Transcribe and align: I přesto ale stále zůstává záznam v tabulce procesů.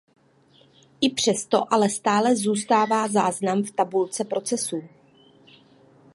I 1.01 1.09
přesto 1.09 1.73
ale 1.73 1.89
stále 1.89 2.35
zůstává 2.35 3.07
záznam 3.07 3.63
v 3.63 3.71
tabulce 3.71 4.23
procesů. 4.25 4.81